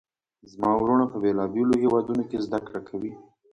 زما 0.51 0.71
وروڼه 0.77 1.05
په 1.11 1.17
بیلابیلو 1.23 1.75
هیوادونو 1.83 2.23
کې 2.29 2.37
زده 2.45 2.59
کړه 2.67 2.79
کوي 2.89 3.11